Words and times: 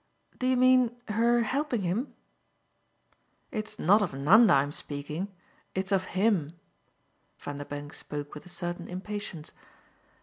"Do 0.39 0.47
you 0.47 0.57
mean 0.57 0.99
her 1.09 1.43
helping 1.43 1.81
him?" 1.81 2.15
"It's 3.51 3.77
not 3.77 4.01
of 4.01 4.15
Nanda 4.15 4.51
I'm 4.51 4.71
speaking 4.71 5.31
it's 5.75 5.91
of 5.91 6.05
him." 6.17 6.57
Vanderbank 7.37 7.93
spoke 7.93 8.33
with 8.33 8.43
a 8.43 8.49
certain 8.49 8.87
impatience. 8.87 9.51